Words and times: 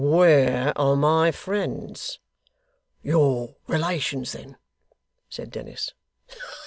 'Where 0.03 0.73
are 0.79 0.95
my 0.95 1.31
friends?' 1.31 2.17
'Your 3.03 3.55
relations 3.67 4.31
then,' 4.31 4.57
said 5.29 5.51
Dennis. 5.51 5.91